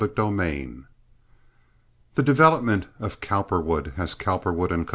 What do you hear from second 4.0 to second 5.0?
Cowperwood & Co.